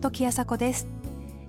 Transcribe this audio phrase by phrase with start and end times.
[0.00, 0.86] 時あさこです。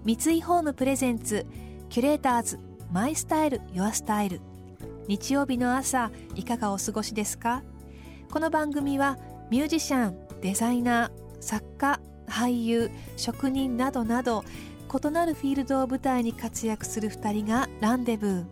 [0.03, 1.45] 三井ホームプレゼンツ
[1.89, 2.59] キュレーターズ
[2.91, 4.41] マイスタイルユアスタイル。
[5.07, 7.61] 日曜日の朝いかがお過ごしですか？
[8.31, 9.17] この番組は
[9.51, 14.43] ミュージシャンデザイナー作家俳優職人などなど
[14.91, 18.45] 異なるフィールドを舞台に活躍する2人がランデブー。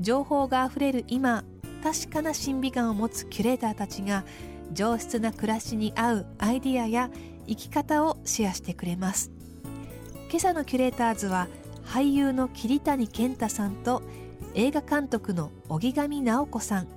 [0.00, 1.44] 情報があふれる今
[1.82, 4.24] 確かな審美眼を持つキュレーターたちが
[4.72, 7.10] 上質な暮らしに合うアイディアや
[7.46, 9.30] 生き方をシェアしてくれます。
[10.30, 11.48] 今朝のキュレーターズは
[11.84, 14.02] 俳優の桐谷健太さんと
[14.54, 16.88] 映画監督の荻上直子さん。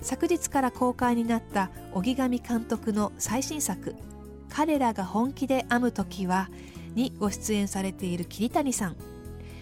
[0.00, 3.94] 昨日から公開になった荻上監督の最新作
[4.50, 6.48] 「彼らが本気で編む時は」
[6.94, 8.96] にご出演されている桐谷さん。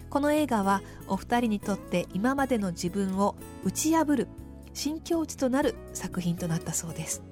[0.09, 4.29] この映画はお二人にとって今までの自分を打ち破る
[4.75, 7.23] 新境地となる作品となったそうです。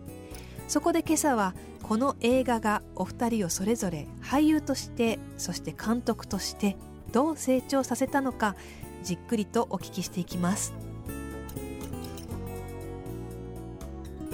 [0.66, 6.76] そこで今朝はこの映画がお二人をそれぞれ俳優としてそして監督として
[7.12, 8.54] どう成長させたのか
[9.02, 10.74] じっくりとお聞きしていきます。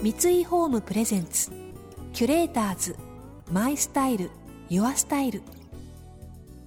[0.02, 1.50] 三井ホームプレゼンツ
[2.12, 2.96] キュレーターズ
[3.50, 4.30] マイスタイル
[4.68, 5.42] ユアスタイル。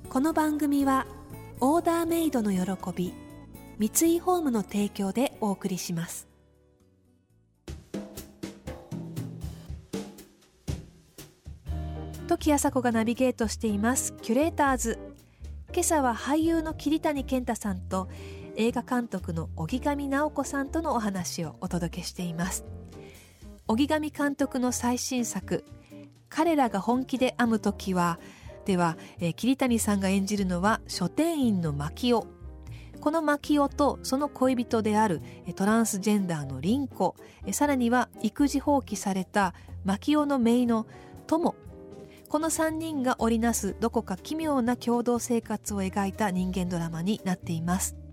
[0.09, 1.05] この番組は
[1.59, 2.61] オーダーメイドの喜
[2.95, 3.13] び
[3.79, 6.27] 三井ホームの提供でお送りします。
[12.27, 14.13] 時あさこがナビゲートしています。
[14.21, 14.97] キュレーターズ。
[15.71, 18.09] 今朝は俳優の桐谷健太さんと
[18.55, 22.65] 映画監督の荻上直子さんとのお話をお届けしています。
[23.67, 25.63] 荻上監督の最新作
[26.29, 28.19] 彼らが本気で編む時は
[28.65, 32.36] では、えー、桐谷さんが演じるのは書店員の牧雄。
[33.01, 35.21] この牧雄とその恋人である
[35.55, 37.15] トランスジェンダーの凛子
[37.51, 39.53] さらには育児放棄された
[39.85, 40.87] 牧雄の姪の
[41.27, 41.55] 友
[42.29, 48.06] この3人が織りなすどこか奇妙な共同生活を描いた人間ドラマになっています。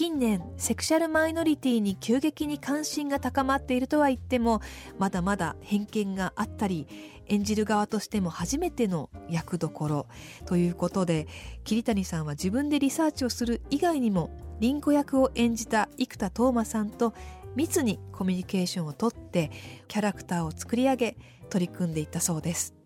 [0.00, 4.62] 近年セクシャルマイノリティに急激に関心が高まっているとは言っても
[4.98, 6.86] まだまだ偏見があったり
[7.26, 10.06] 演じる側としても初めての役どころ
[10.46, 11.28] ということで
[11.64, 17.12] 桐谷さんは自分でリサーチをする以外にも凛子役を演じた生田斗真さんと
[17.54, 19.50] 密にコミュニケーションをとって
[19.86, 21.16] キャラクターを作り上げ
[21.50, 22.79] 取り組んでいったそうです。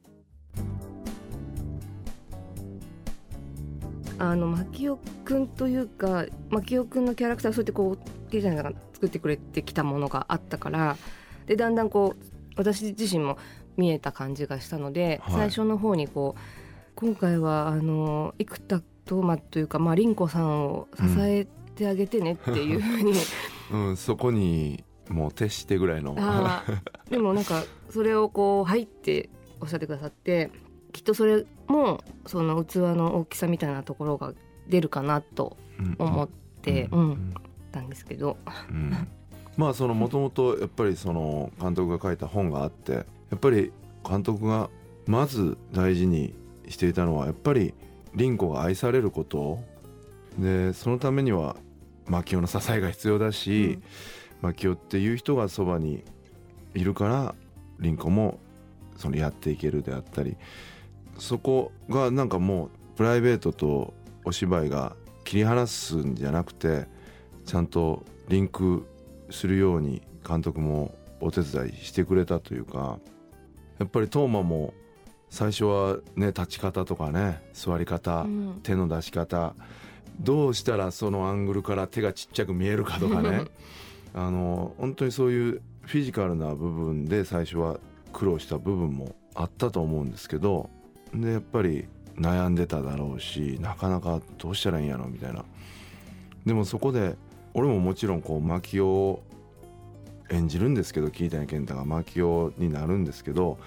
[4.19, 10.97] あの牧雄くんというか牧雄くんのキャラクターそうやってこう桐谷さんが作ってくれてきたものがあったから
[11.47, 12.25] でだんだんこう
[12.57, 13.39] 私自身も
[13.77, 16.41] 見えた感じがしたので、はい、最初の方にこう
[16.95, 23.13] 今回はあの生田斗真というか、まあ、凛子さんを支えてあげてねっていうふうに、
[23.73, 26.15] うん、うん、そこにもう徹してぐらいの。
[27.11, 29.29] でもなんかそれをこう「はい」って
[29.61, 30.51] おっしゃってくださって
[30.95, 34.33] きっとそれもその器の大きさみたいなところが
[34.69, 35.57] 出るかなと
[35.99, 36.29] 思っ
[36.63, 37.09] て、うん、うん。
[37.09, 37.35] うん、
[37.73, 37.89] たん。
[37.89, 38.37] ですけど。
[38.71, 39.09] うん。
[39.57, 43.05] まあそのもともとやっぱりその監督が書いた本があってや
[43.35, 43.73] っぱり
[44.09, 44.71] 監督が
[45.07, 46.33] まず大事に
[46.69, 47.75] していたのはやっぱり
[48.15, 49.59] 凛子が愛されること。
[50.39, 51.57] でそのためには
[52.07, 53.79] 牧雄の支えが必要だし、
[54.43, 56.05] うん、牧雄っていう人がそばに
[56.75, 57.35] いるから
[57.81, 58.39] 凛子も
[58.97, 60.37] そのやっていけるであったり
[61.19, 63.95] そこがなんかもうプライベートと
[64.25, 66.87] お芝居が切り離すんじゃなくて
[67.45, 68.87] ちゃんとリンク
[69.31, 72.99] するように監督もお手伝いしてくれたというか
[73.79, 74.75] やっぱりトーマも
[75.31, 79.55] 最初はね立ち方とかね座り方、うん、手の出し方
[80.21, 83.45] どうしたらそのアングルから手がちっちゃく見えるかとかね。
[84.17, 87.81] あの本当にそういうフィジカルな部分で最初は
[88.13, 90.71] 苦労した部分もあったと思うんですけど
[91.15, 91.87] でやっぱり
[92.17, 95.45] 悩んでただろうしなかなかどうしたらいいんやろみたいな。
[96.47, 97.17] でもそこで
[97.55, 99.23] 俺ももちろんこう牧雄を
[100.31, 103.59] 演じるんですけど桐谷健太が牧雄になるんですけど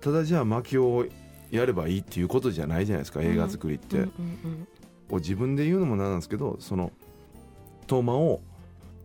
[0.00, 1.06] ただじゃあ牧雄を
[1.50, 3.96] やればいいっていうことじゃないじゃないですか映画作りって。
[3.96, 4.08] うんうんう
[4.48, 4.66] ん
[5.10, 6.92] うん、自分で言うのもなんなんですけどその
[7.86, 8.40] トーマを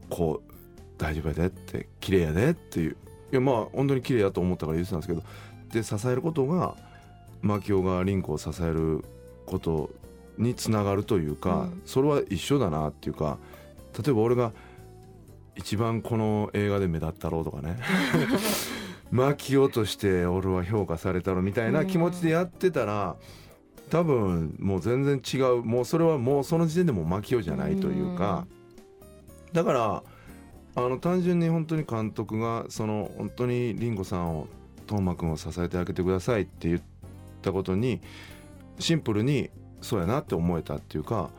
[0.09, 0.53] こう
[0.97, 2.97] 大丈夫やでって綺麗やでっていう。
[3.31, 5.23] いやまあ本当に綺麗やと思ったから言ってたんですけど
[5.73, 6.75] で支えることが
[7.45, 9.05] 牧雄が凛子を支える
[9.45, 9.91] こと
[10.37, 13.37] につながるというか、うん、それは一緒だなっていうか
[13.97, 14.51] 例えば俺が
[15.55, 17.77] 一番この映画で目立ったろうとかね。
[19.11, 23.15] 牧雄として俺は評価されたろみたいな気持ちでやってたら
[23.89, 25.63] 多分もう全然違う。
[25.63, 28.45] もうそれはもうその時点でも牧雄じゃないというか。
[29.53, 30.03] だから
[30.75, 34.47] あの単純に本当に監督がその本当に凛子さんを
[34.87, 36.81] 斗真君を支えてあげてくださいって言っ
[37.45, 38.01] たことに
[38.79, 39.49] シンプルに
[39.81, 41.29] そうやなって思えたっていうか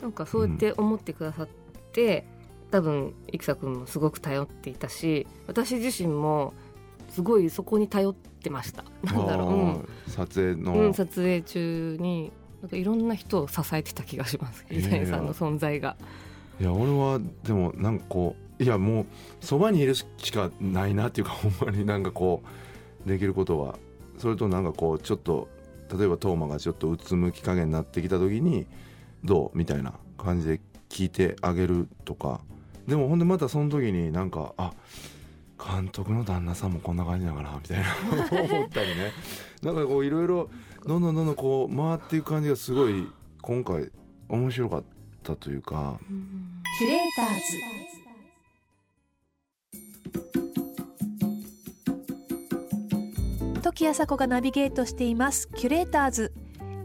[0.00, 1.48] なんかそうやって思ってくださっ
[1.92, 2.26] て、
[2.70, 6.54] 多分生田君もすごく頼っていたし私自身も
[7.10, 8.84] すごいそこに頼ってました。
[9.04, 9.88] なんだろう、うん。
[10.08, 14.64] 撮影の、うん、撮影中になんかいろんな人を支えてた気がします。
[14.70, 14.88] いやいや。
[14.88, 15.96] 桐谷さんの存在が。
[16.60, 19.06] いや俺はでもなんかこういやもう
[19.40, 22.42] そばにいるしかないなっていうかほんまになんかこ
[23.04, 23.78] うできることは
[24.18, 25.48] それとなんかこうちょっと
[25.96, 28.66] 例えばトーマがちょっとうつむき加減になってきた時に
[29.24, 32.40] どうみたいな感じで聞いてあげるとか。
[32.86, 34.72] でもほんでまたその時になんかあ
[35.56, 37.84] 監督の旦那さんもこんな感じだからみたいな。
[38.42, 39.12] 思ったりね。
[39.62, 40.50] なんかこういろいろ
[40.84, 43.06] どんどんどんどんこう回っていく感じがすごい
[43.40, 43.90] 今回
[44.28, 44.84] 面白かっ
[45.22, 45.98] たというか。
[46.78, 47.91] キュレーターズ
[53.74, 55.48] 時あさこがナビゲートしています。
[55.48, 56.34] キュレーターズ。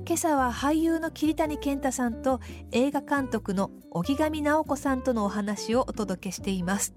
[0.07, 2.39] 今朝は俳優の桐谷健太さんと
[2.72, 6.94] 映画監督の荻上直子さんとのお話をお届けしています。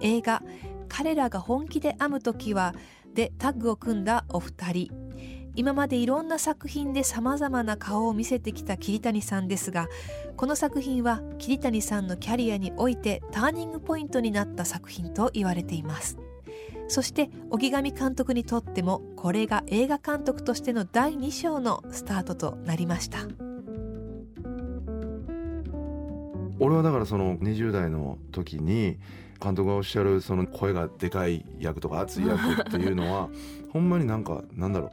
[0.00, 0.40] 映画
[0.88, 2.76] 彼らが本気で編む時は
[3.12, 4.92] でタッグを組んだお二人。
[5.56, 9.88] 今までいろんな作品でさまざまな顔を見せてきた桐谷さんですが
[10.36, 16.16] この作品は桐谷さんのキャリアにおいてターニングポイントになった作品と言われています。
[16.88, 23.18] そして荻上監督にとってもこれが映画監督としての第2章のスタートとなりました。
[26.60, 28.98] 俺はだからその20代の時に
[29.40, 33.28] 監督がおっしゃるその声がでかい役とか熱い役っていうのは
[33.72, 34.90] ほんまになんかなんだろう。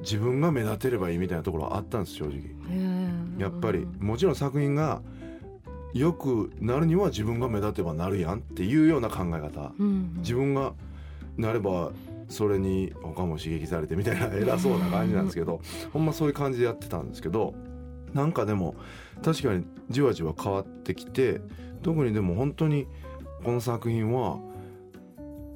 [0.00, 2.40] 自分が目立てればいいみたいなところはあったんです正直。
[3.36, 5.02] やっぱりもちろん作品が
[5.94, 9.72] 良くなるには自分が目立てばなるやんっていうような考え方。
[10.18, 10.74] 自分が
[11.36, 11.92] なれば
[12.28, 15.60] それに他も刺激されてみたいな偉そうな感じなんですけど
[15.92, 17.54] ほんまそういう感じでやってたんですけど
[18.12, 18.74] なんかでも
[19.22, 21.40] 確かにじわじわ変わってきて
[21.82, 22.86] 特にでも本当に
[23.44, 24.38] この作品は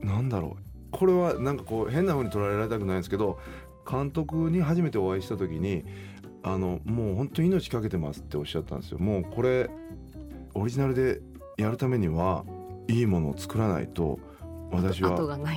[0.03, 0.63] なんだろう。
[0.93, 3.39] これはなんかこう変な風に捉えられたくないんですけど
[3.91, 5.85] 監督に初めてお会いした時に
[6.43, 8.99] あのもう本当に命かけてますっておっしゃったんですよ。
[8.99, 9.71] もうこれ
[10.55, 11.21] オリジナルで
[11.57, 12.45] やるためには
[12.89, 14.19] いいものを作らないと
[14.71, 15.11] 私は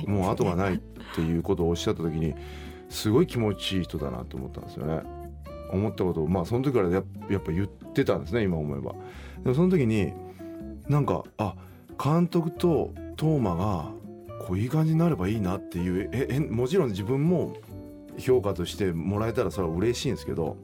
[0.06, 0.78] もう後がないっ
[1.14, 2.34] ていうことをおっしゃった時に
[2.88, 5.02] すごい気持ちいい人だなと思ったんですよね。
[5.72, 8.92] 思ったことをまあその時からやっやっぱ言ってたんですね今思えば。
[9.42, 10.12] でもその時に
[10.88, 11.54] なんかあ
[12.02, 13.90] 監督とトーマが
[14.46, 17.56] こういい感じになればいいなっていうええもちろん自分も
[18.18, 20.56] 評価としてもらえたらそれは嬉しいんですけど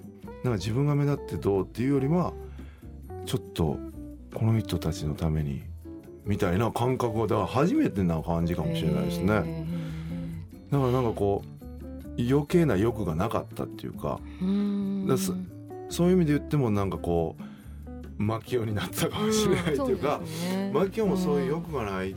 [0.44, 2.32] なんか自分が目立ってどうっていうよりは
[3.26, 3.78] ちょっと
[4.34, 5.62] この人たちのために
[6.24, 9.66] みたいな感覚がだから初めてな感じかもしれないですね。
[10.70, 14.20] だからなんかこう余計な欲がなかったっていうか
[15.90, 20.20] そういう意味で言ってもなんかこうマキオになったかもしれないっていうか、
[20.72, 22.14] マキオもそういう欲がないっ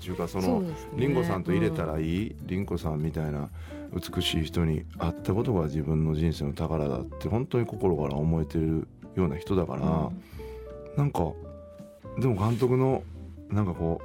[0.00, 0.62] ていうかその
[0.96, 3.48] リンゴさんと入れたらいい、リンゴさんみたいな
[3.92, 8.86] 美しい人に会ったことが自分の人生の宝だって本当に心から思えてる
[9.16, 10.10] ような人だから、
[10.96, 11.32] なんか
[12.18, 13.02] でも監督の
[13.50, 14.00] なんかこ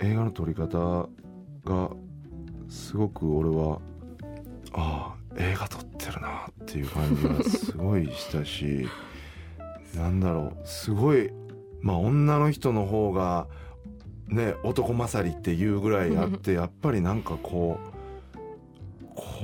[0.00, 1.08] う映画の撮り方
[1.64, 1.90] が
[2.68, 3.80] すごく俺は
[4.72, 8.88] ああ映画撮ってるなっていう感じがすごいしたし
[9.96, 11.30] なんだろうすごい
[11.80, 13.46] まあ女の人の方が
[14.28, 17.92] ね男勝りっていうぐらいあってやっぱりなんかこう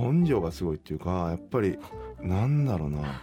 [0.03, 1.79] 根性がすごいっていうかやっぱり
[2.23, 3.21] なんだろうな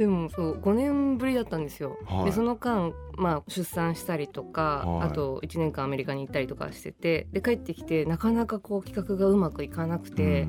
[0.00, 2.24] でもそう5年ぶりだったんですよ、はい。
[2.24, 5.08] でその間、まあ、出産したりとか、はい。
[5.10, 10.48] あと1年間アメリカに行ったりとかしててで帰ってきてなかなかこう企画がうまくいかなくて、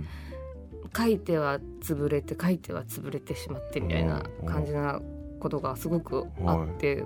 [0.95, 5.01] 書いては潰れて書いては潰れてしまってみたいな感じな
[5.41, 7.03] ことがすごくあって、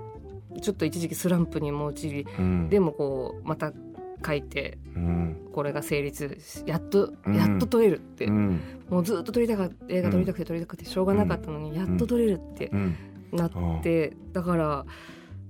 [0.62, 3.72] ちょっと一時期スランプにも陥りうん、でもこうまた
[4.24, 5.36] 書いてうん。
[5.52, 7.34] これが成立しやっとうん。
[7.34, 8.60] やっと撮れるって、うん。
[8.88, 12.96] もうずっと撮りたかった映画撮りたくて撮りたくてしょうがなかったのに、やっと撮れるってうん。
[13.32, 14.86] なって、だから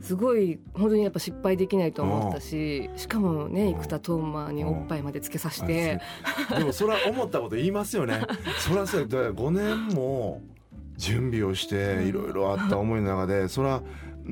[0.00, 6.00] すごい本当にやっぱ失敗できないと思ったししかもね生田斗真におっぱいまでつけさせて。
[6.56, 8.23] でもそれは思ったこと言いますよね。
[8.61, 10.42] それはそうだから5年も
[10.96, 13.82] 準備をしていろいろあった思いの中でそれは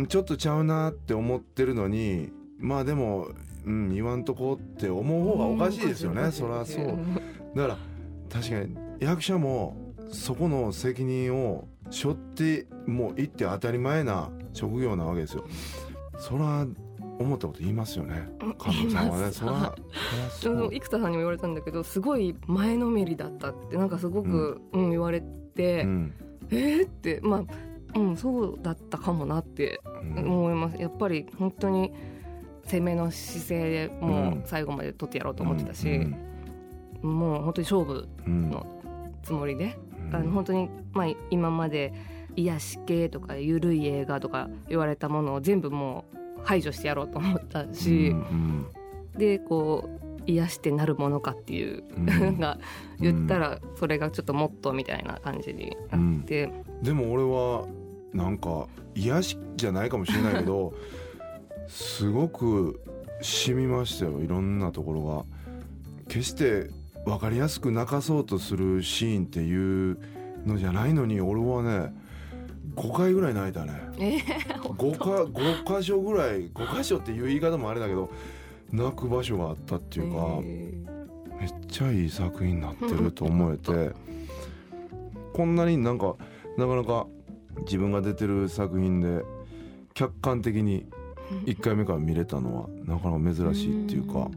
[0.08, 3.28] ちょっとちゃうなって思ってるのにまあでも、
[3.66, 6.86] うん、言わんとこって思う方がおかしいですよね、それはそう。
[7.54, 7.78] だから
[8.30, 9.76] 確かに役者も
[10.10, 15.44] そこの責任を背負ってもういって当たり前な職業なわけですよ。
[16.18, 16.66] それは
[17.18, 18.28] 思ったこと言いますよね。
[18.40, 19.76] うん監督さんはねそらは
[20.40, 20.70] そらそう。
[20.72, 26.12] 生田さんにも言われたんだけどすごい前のめりだったってなんかすごく、うん言われて、うん。
[26.50, 27.44] えーってま
[27.94, 29.80] あうんそうだったかもなって
[30.16, 30.24] うん。
[30.26, 30.80] 思います。
[30.80, 31.92] やっぱり本当に
[32.66, 34.42] 攻めの姿勢うもうん。
[34.44, 35.88] 最後まで取ってやろうと思ってたし、
[37.02, 37.10] うん。
[37.18, 38.66] もう本当に勝負うんの
[39.22, 39.76] つもりで、
[40.08, 40.14] うん。
[40.16, 41.92] あの本当にまあ今まで
[42.36, 48.66] 癒し系とか緩い映画とか言われたものを全部もう排除してやろうと思ったし、うん
[49.16, 52.06] でこう癒してなるものかっていううん。
[52.06, 52.58] の が
[52.98, 56.50] 言ったらそれがちょっとモットーみたいな感じになって、
[56.82, 57.66] でも俺は
[58.12, 60.72] なんか癒しじゃないかもしれないけど
[61.68, 62.80] すごく
[63.20, 65.24] 染みましたよいろんなところが。
[66.08, 66.70] 決して
[67.04, 69.98] 分かりやすく泣かそうとするシーンっていう
[70.46, 71.94] のじゃないのに俺はね
[72.76, 73.72] 5回ぐらい泣いたね。
[73.98, 78.10] え5か5箇所ぐらい5箇所っていう言い方もあれだけど
[78.72, 80.74] 泣く場所があったっていうか、え
[81.40, 83.92] めっちゃいい作品になってると思えて
[85.32, 86.16] こんなになんか
[86.56, 87.06] なかなか
[87.62, 89.24] 自分が出てる作品で
[89.92, 90.86] 客観的に
[91.44, 94.30] 1回目から見れたのはなかなか珍しいっていうか、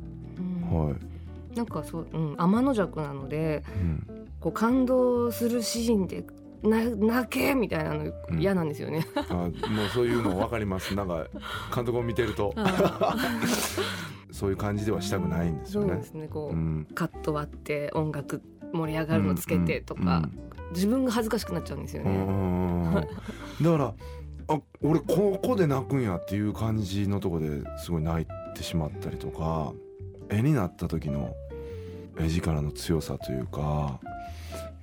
[0.71, 0.87] うん。
[0.87, 4.27] はい、なんかそう、うん、天の弱なのでうん。
[4.39, 6.23] こう感動するシーンで
[6.63, 8.39] な泣けみたいなのうん。
[8.39, 9.05] 嫌なんですよね。
[9.29, 9.51] あもう
[9.93, 10.93] そういうの分かります。
[10.95, 11.27] なんか
[11.73, 12.53] 監督を見てると。
[14.31, 15.87] そういう感じではしたくないんですよね。
[15.89, 16.03] そうで。
[16.03, 16.27] すね。
[16.27, 16.87] こう、うん。
[16.93, 18.41] カット割って音楽
[18.73, 20.29] 盛り上がるのつけてとか、
[20.71, 22.23] 自分が恥ずかしくなっちゃうんですようんうね。
[22.23, 22.93] んうん。
[22.95, 23.93] だから
[24.49, 29.73] あ俺ここで泣くんやっていう感じのとこですごい泣いてしまったりとか
[30.29, 31.35] 絵になった時の
[32.19, 33.99] 絵力の強さというか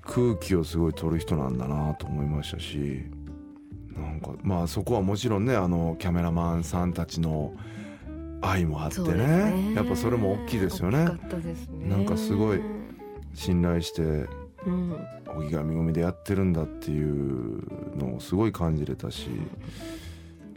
[0.02, 3.04] 空気をすごい取る人なんだなと思いましたし
[3.97, 7.54] なんかまあそこはもちろんねあのキャメラマンさんたちの
[8.42, 11.88] 愛もあってねねやっぱそれも大きいですよね大きかったですね。
[11.88, 12.61] なんかすごい
[13.33, 14.28] 信頼してうん、
[14.64, 19.28] 荻上組でやってるんだっていうのをすごい感じれたし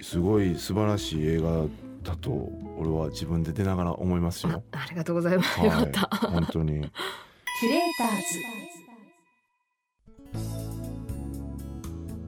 [0.01, 1.65] すごい素晴らしい映画
[2.03, 2.29] だと
[2.77, 4.63] 俺は自分で出ながら思いますあよ。
[4.71, 5.59] ありがとうございます。
[5.61, 6.01] よかった。
[6.01, 6.91] はい、本当に
[7.59, 8.57] キュレーターズ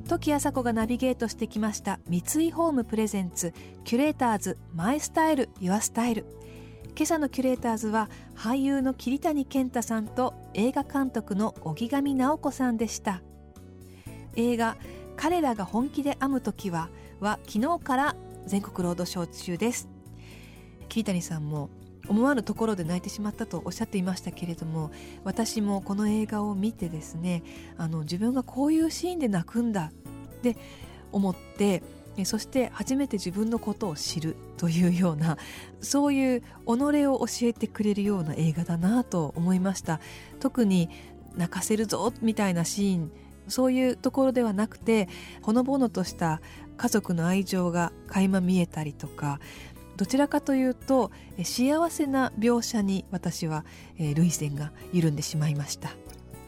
[0.10, 6.26] 時あさこがナビゲートしてきました三井ホームプレゼンツキュレーターズマイスタイルユアスタイル
[7.00, 13.22] 今朝のキュレーターズは俳優の桐谷健太さんと映画監督の荻上直子さんでした。
[14.36, 14.76] 映画
[15.16, 16.90] 彼らが本気で編む時は
[17.22, 18.16] は昨日から
[18.48, 19.88] 全国ロードショー中です。
[20.90, 21.70] 桐谷さんも
[22.10, 24.92] 思わぬところで泣いてしまったとおっしゃっていましたけれども
[25.24, 27.44] 私もこの映画を見てですね
[27.78, 30.58] あの自分がこういうシーンで泣くんだって
[31.14, 31.82] 思って
[32.26, 35.38] そして初めて自分のことを知るというような
[35.82, 36.46] そういう己
[37.08, 40.00] を教えてくれるような映画だなと思いました。
[40.40, 40.90] 特に
[41.36, 43.12] 泣かせるぞみたいなシーン
[43.48, 45.08] そういうところではなくて
[45.42, 46.42] ほのぼのとした
[46.78, 49.40] 家族の愛情が垣間見えたりとか
[49.98, 51.12] どちらかというと
[51.44, 53.66] 幸せな描写に私は、
[53.98, 55.92] えー涙腺が緩んでしまいました。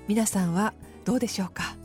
[0.07, 0.73] 皆さんは
[1.05, 1.75] どうでしょうか？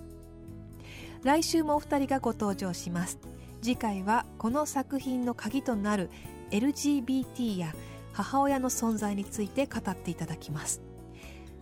[1.23, 3.19] 来週もお二人がご登場します。
[3.67, 6.09] 次回はこの作品の鍵となる
[6.53, 7.75] LGBT や
[8.13, 10.83] 母親の存在について語っていただきます。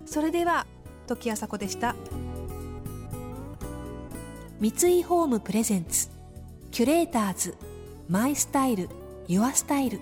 [0.04, 0.66] それでは
[1.06, 1.96] 時あさこでした。
[4.60, 6.10] 三井ホームプレゼンツ
[6.70, 7.56] キュレーターズ
[8.06, 8.90] マイスタイル
[9.26, 9.98] ユアスタイル。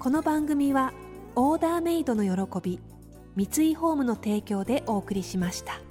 [0.00, 0.92] この番組は
[1.36, 2.80] オーダーメイドの喜び
[3.36, 5.87] 三井ホームの提供でお送りしました。